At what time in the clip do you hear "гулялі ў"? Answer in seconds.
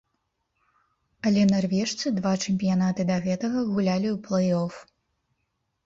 3.73-4.19